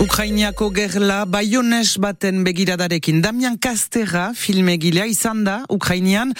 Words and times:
Ukrainiako 0.00 0.70
gerla 0.72 1.26
baiones 1.28 1.98
baten 2.00 2.38
begiradarekin. 2.44 3.18
Damian 3.20 3.58
Kastera 3.60 4.30
filmegilea 4.32 5.04
izan 5.04 5.42
da 5.44 5.58
Ukrainian 5.68 6.32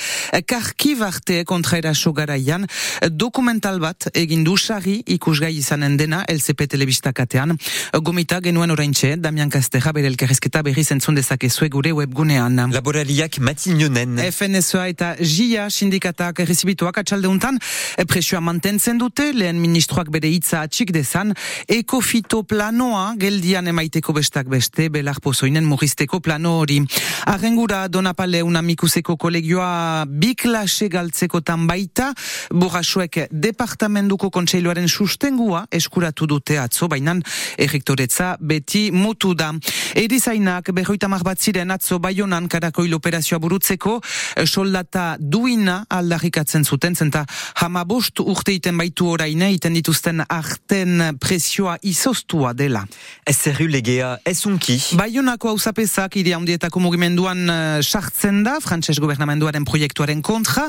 Karkiv 0.49 1.03
arte 1.05 1.43
kontraeraso 1.45 2.15
garaian. 2.17 2.65
Dokumental 3.11 3.77
bat 3.83 4.07
egin 4.17 4.47
du 4.49 4.55
sari 4.57 5.03
ikusgai 5.05 5.51
izanen 5.59 5.99
dena 6.01 6.23
LCP 6.25 6.71
telebistakatean 6.73 7.53
gomita 8.01 8.39
genuen 8.41 8.73
oraintxe 8.73 9.19
Damian 9.21 9.53
Kastera 9.53 9.93
bere 9.93 10.09
elkarrezketa 10.09 10.65
berri 10.65 10.85
zentzun 10.85 11.21
dezakezue 11.21 11.69
gure 11.69 11.93
webgunean. 11.93 12.57
Laborariak 12.73 13.43
matinionen 13.45 14.23
FNSA 14.31 14.87
eta 14.95 15.13
JIA 15.21 15.69
sindikatak 15.69 16.41
errezibituak 16.47 17.03
atxaldeuntan 17.05 17.61
presioa 18.09 18.41
mantentzen 18.41 18.97
dute 19.05 19.35
lehen 19.37 19.61
ministroak 19.61 20.09
bere 20.09 20.33
hitza 20.33 20.65
atxik 20.65 20.97
dezan. 20.97 21.37
Ekofito 21.69 22.41
planoa 22.49 23.11
geldi 23.21 23.50
Aldian 23.51 23.67
emaiteko 23.67 24.13
bestak 24.15 24.47
beste, 24.47 24.85
belar 24.95 25.17
pozoinen 25.19 25.65
murrizteko 25.67 26.21
plano 26.23 26.53
hori. 26.61 26.77
Arrengura 27.27 27.89
Donapale 27.91 28.45
unamikuseko 28.47 29.17
kolegioa 29.19 30.05
bi 30.07 30.37
klase 30.39 30.87
galtzeko 30.89 31.41
baita, 31.67 32.13
burrasuek 32.55 33.27
departamentuko 33.33 34.31
kontseiloaren 34.31 34.87
sustengua 34.87 35.67
eskuratu 35.69 36.29
dute 36.29 36.61
atzo, 36.61 36.87
bainan 36.87 37.25
errektoretza 37.59 38.37
beti 38.39 38.93
mutu 38.93 39.35
da. 39.35 39.51
Erizainak 39.97 40.71
berroita 40.71 41.09
bat 41.09 41.41
ziren 41.41 41.73
atzo 41.73 41.99
baionan 41.99 42.47
karakoil 42.47 42.95
operazioa 42.95 43.41
burutzeko, 43.41 44.01
soldata 44.45 45.17
duina 45.19 45.87
aldarrikatzen 45.91 46.65
zuten, 46.65 46.95
zenta 46.95 47.27
hamabost 47.57 48.21
urteiten 48.21 48.79
baitu 48.79 49.09
oraine, 49.09 49.51
iten 49.51 49.75
dituzten 49.75 50.23
arten 50.29 51.19
presioa 51.19 51.79
izostua 51.83 52.53
dela. 52.55 52.87
Zerru 53.41 53.71
legea 53.73 54.19
esunki. 54.29 54.75
Baionako 55.01 55.49
hau 55.49 55.57
zapezak 55.57 56.19
iri 56.21 56.35
handietako 56.37 56.83
mugimenduan 56.85 57.39
uh, 57.49 57.79
sartzen 57.81 58.43
da, 58.45 58.59
frantses 58.61 58.99
gobernamenduaren 59.01 59.65
proiektuaren 59.65 60.21
kontra, 60.21 60.67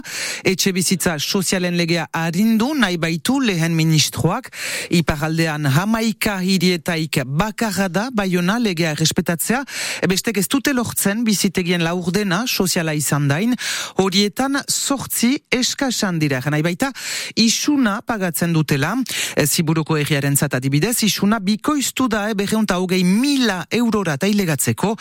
etxe 0.47 0.71
bizitza 0.71 1.17
sozialen 1.19 1.75
legea 1.75 2.05
harindu, 2.15 2.69
nahi 2.79 2.95
baitu 3.01 3.41
lehen 3.43 3.75
ministroak, 3.75 4.47
iparaldean 4.87 5.67
hamaika 5.67 6.37
hirietaik 6.39 7.19
bakarra 7.27 7.89
da, 7.91 8.05
baiona 8.15 8.55
legea 8.63 8.93
respetatzea, 8.95 9.65
bestek 10.07 10.39
ez 10.39 10.45
dute 10.47 10.71
lortzen 10.71 11.25
bizitegien 11.27 11.83
laurdena 11.83 12.45
soziala 12.47 12.95
izan 12.95 13.27
dain, 13.27 13.57
horietan 13.99 14.61
sortzi 14.69 15.33
eskasan 15.51 16.23
dira, 16.23 16.39
nahi 16.47 16.63
baita, 16.63 16.93
isuna 17.35 17.99
pagatzen 18.07 18.55
dutela, 18.55 18.95
ziburuko 19.43 19.99
egiaren 19.99 20.39
zatadibidez, 20.39 21.01
isuna 21.03 21.43
bikoiztu 21.43 22.07
da, 22.07 22.29
e, 22.31 22.39
eta 22.65 22.79
hogei 22.81 23.03
mila 23.03 23.63
eurora 23.71 24.17
tailegatzeko 24.21 24.95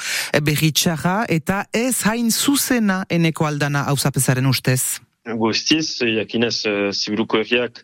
berritxarra 0.47 1.25
eta 1.29 1.65
ez 1.73 2.03
hain 2.09 2.31
zuzena 2.31 3.05
eneko 3.11 3.47
aldana 3.47 3.85
hausapezaren 3.93 4.47
ustez. 4.47 5.01
Guztiz, 5.41 6.01
jakinez, 6.01 6.65
uh, 6.67 6.91
ziburuko 6.93 7.41
erriak 7.43 7.83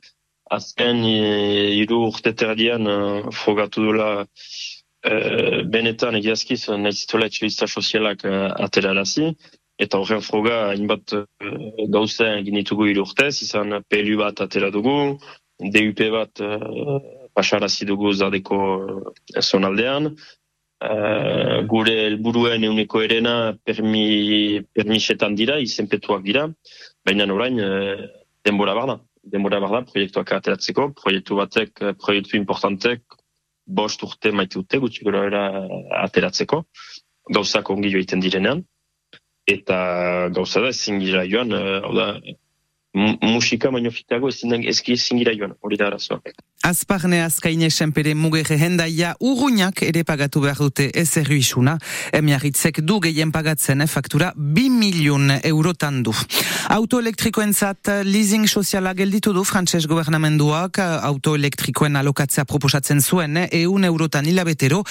azken 0.50 1.02
hiru 1.04 2.00
uh, 2.00 2.08
urte 2.08 2.32
terdian 2.32 2.86
uh, 2.88 3.28
frogatu 3.34 3.84
dula 3.84 4.08
uh, 4.22 5.62
benetan 5.72 6.16
egiazkiz 6.20 6.62
nahizitola 6.70 7.28
etxelista 7.30 7.68
sozialak 7.68 8.24
uh, 8.24 8.48
aterarazi, 8.66 9.34
eta 9.78 10.00
horren 10.00 10.22
froga 10.24 10.62
hainbat 10.70 11.16
uh, 11.18 11.24
gauza 11.92 12.32
egin 12.38 12.56
ditugu 12.62 12.88
hiru 12.90 13.04
urtez, 13.04 13.34
izan 13.44 13.82
PLU 13.90 14.22
bat 14.22 14.40
atera 14.46 14.72
dugu, 14.72 14.96
DUP 15.56 16.00
bat 16.12 16.40
pasarazi 17.36 17.86
dugu 17.88 18.12
zadeko 18.12 18.58
uh, 18.80 19.14
zonaldean. 19.42 20.14
Uh, 20.76 21.62
gure 21.64 21.94
helburuen 22.04 22.64
euneko 22.68 23.00
erena 23.00 23.54
permi, 23.64 24.60
permisetan 24.76 25.36
dira, 25.38 25.56
izenpetuak 25.64 26.24
dira, 26.26 26.42
baina 27.06 27.28
orain 27.32 27.60
uh, 27.64 28.02
denbora 28.44 28.74
barda. 28.76 28.98
Denbora 29.26 29.60
barda 29.64 29.80
proiektuak 29.88 30.34
ateratzeko, 30.36 30.90
proiektu 31.00 31.38
batek, 31.40 31.80
proiektu 32.02 32.36
importantek, 32.38 33.02
bost 33.66 34.04
urte 34.06 34.30
maite 34.36 34.60
dute, 34.60 34.78
gutxi 34.84 35.06
gero 35.08 35.24
era 35.26 35.46
ateratzeko, 36.04 36.60
gauzak 37.34 37.72
ongi 37.72 37.90
joiten 37.96 38.22
direnean, 38.22 38.62
eta 39.48 39.78
gauza 40.36 40.62
da 40.62 40.70
ezin 40.74 41.00
gira 41.02 41.24
joan, 41.26 41.56
uh, 41.56 41.88
da, 41.96 42.10
musika 42.96 43.70
baino 43.70 43.90
fitago 43.90 44.28
ezin 44.28 44.60
ezin 44.62 45.18
gira 45.20 45.34
joan, 45.36 45.56
hori 45.62 45.76
da 45.80 45.88
arazoa. 45.90 46.20
Azparne 46.62 47.20
azkaine 47.22 47.68
senpere 47.70 48.14
mugere 48.14 48.56
hendaia 48.58 49.12
urruñak 49.20 49.82
ere 49.86 50.02
pagatu 50.04 50.40
behar 50.40 50.58
dute 50.58 50.88
ez 50.94 51.16
isuna. 51.16 51.76
Emiarritzek 52.12 52.80
du 52.80 52.98
gehien 53.00 53.30
pagatzen 53.30 53.80
eh, 53.80 53.86
faktura 53.86 54.32
2 54.36 54.70
milion 54.70 55.30
eurotan 55.44 56.02
du. 56.02 56.12
Autoelektrikoen 56.68 57.52
zat 57.54 57.88
leasing 58.02 58.48
soziala 58.48 58.94
gelditu 58.94 59.32
du 59.32 59.44
frantses 59.44 59.86
gobernamenduak 59.86 60.78
autoelektrikoen 60.78 61.96
alokatzea 61.96 62.44
proposatzen 62.44 63.00
zuen 63.00 63.36
eun 63.50 63.84
eurotan 63.84 64.26
hilabetero 64.26 64.82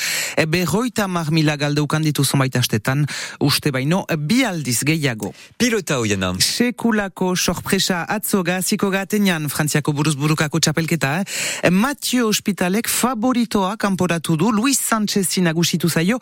berroita 0.48 1.08
mar 1.08 1.32
mila 1.32 1.58
galdeukan 1.58 2.04
ditu 2.04 2.24
zonbait 2.24 2.56
astetan 2.56 3.06
uste 3.40 3.72
baino 3.72 4.06
bi 4.18 4.44
aldiz 4.46 4.84
gehiago. 4.86 5.34
Pilota 5.58 5.98
hoienan. 6.00 6.40
Sekulako 6.40 7.36
sorpresa 7.36 8.06
atzoga 8.08 8.62
ziko 8.62 8.90
gatenean 8.90 9.50
frantziako 9.50 9.92
buruzburukako 9.92 10.60
txapelketa 10.60 11.20
eh? 11.20 11.26
Mathieu 11.72 12.28
Hospitalek 12.28 12.88
favoritoa 12.88 13.78
kanporatu 13.78 14.38
du 14.38 14.52
Luis 14.52 14.80
Sánchez 14.80 15.42
nagusitu 15.42 15.90
zaio 15.90 16.20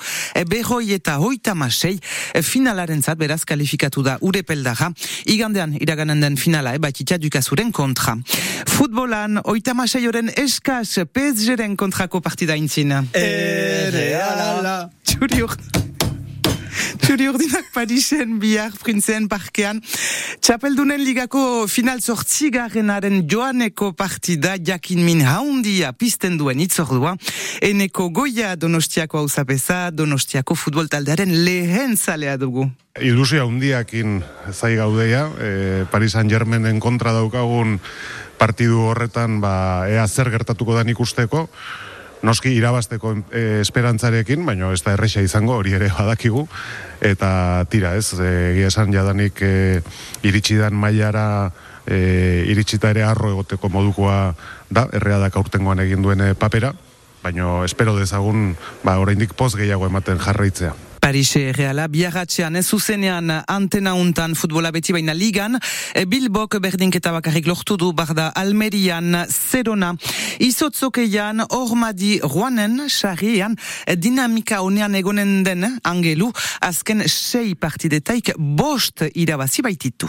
berroi 0.47 0.93
eta 0.93 1.17
hoita 1.19 1.53
masei 1.55 1.99
finalaren 2.41 3.01
zat 3.01 3.17
beraz 3.17 3.43
kalifikatu 3.45 4.03
da 4.03 4.17
urepeldaga 4.21 4.91
igandean 5.25 5.75
iraganen 5.79 6.21
den 6.21 6.37
finala 6.37 6.75
ebatitia 6.75 7.17
dukazuren 7.17 7.71
kontra. 7.71 8.15
Futbolan 8.67 9.41
oita 9.43 9.73
masei 9.73 10.07
oren 10.07 10.31
eskaz 10.35 10.99
PSG-ren 11.13 11.75
kontrako 11.75 12.21
partida 12.21 12.55
intzina 12.55 13.03
Ere 13.13 14.13
ala 14.21 14.89
Txuriok 15.03 15.82
Txuri 17.03 17.27
urdinak 17.31 17.69
Parisen, 17.73 18.37
bihar, 18.41 18.71
printzen 18.83 19.27
parkean. 19.31 19.81
Txapeldunen 20.43 21.01
ligako 21.03 21.65
final 21.71 22.01
sortzigarrenaren 22.01 23.23
joaneko 23.29 23.91
partida 23.97 24.55
jakin 24.57 25.03
min 25.05 25.23
haundia 25.27 25.93
pisten 25.93 26.37
duen 26.39 26.61
itzordua. 26.63 27.15
Eneko 27.61 28.09
goia 28.09 28.55
donostiako 28.55 29.23
hau 29.23 29.29
zapesa, 29.29 29.89
donostiako 29.91 30.55
futbol 30.55 30.89
taldearen 30.91 31.33
lehen 31.45 31.97
zalea 31.97 32.37
dugu. 32.37 32.69
Ilusia 33.01 33.45
hundiakin 33.47 34.19
zai 34.51 34.75
gaudeia, 34.77 35.25
e, 35.41 35.85
Paris 35.89 36.13
Saint 36.13 36.29
Germainen 36.29 36.79
kontra 36.79 37.13
daukagun 37.15 37.79
partidu 38.37 38.83
horretan 38.89 39.39
ba, 39.41 39.87
ea 39.89 40.05
zer 40.07 40.29
gertatuko 40.33 40.75
da 40.75 40.83
ikusteko 40.89 41.47
noski 42.23 42.53
irabasteko 42.55 43.13
e, 43.31 43.43
esperantzarekin, 43.61 44.45
baina 44.47 44.71
ez 44.73 44.81
da 44.85 44.95
erresa 44.95 45.21
izango 45.21 45.57
hori 45.59 45.75
ere 45.75 45.89
badakigu, 45.93 46.45
eta 47.03 47.65
tira 47.69 47.93
ez, 47.99 48.07
egia 48.15 48.71
esan 48.71 48.95
jadanik 48.95 49.43
e, 49.43 49.81
iritsidan 50.23 50.73
mailara 50.73 51.51
e, 51.85 52.47
iritsita 52.49 52.93
ere 52.95 53.03
arro 53.03 53.33
egoteko 53.35 53.69
modukoa 53.69 54.17
da, 54.71 54.87
erreadak 54.95 55.35
aurtengoan 55.37 55.83
egin 55.83 56.01
duen 56.05 56.23
papera, 56.39 56.73
baina 57.23 57.61
espero 57.67 57.95
dezagun 57.99 58.55
ba, 58.83 58.97
oraindik 58.99 59.35
poz 59.35 59.53
gehiago 59.59 59.87
ematen 59.91 60.19
jarraitzea. 60.23 60.73
Parise 61.03 61.51
Reala, 61.51 61.89
biarratxean, 61.91 62.55
ez 62.55 62.63
zuzenean 62.71 63.27
antena 63.51 63.91
untan 63.99 64.37
futbola 64.39 64.69
beti 64.71 64.93
baina 64.95 65.11
ligan, 65.11 65.57
e, 65.91 66.05
Bilbok 66.07 66.55
berdinketa 66.63 67.11
bakarrik 67.11 67.49
lortu 67.49 67.75
du 67.75 67.89
barda 67.91 68.29
Almerian, 68.39 69.25
Zerona, 69.27 69.91
izotzokeian, 70.39 71.43
ormadi 71.49 72.21
ruanen, 72.23 72.85
xarrian, 72.87 73.57
e, 73.83 73.97
dinamika 73.99 74.61
honean 74.63 74.95
egonen 74.95 75.41
den, 75.43 75.67
angelu, 75.83 76.31
azken 76.63 77.03
sei 77.09 77.51
partidetaik 77.59 78.37
bost 78.39 79.03
irabazi 79.11 79.67
baititu. 79.67 80.07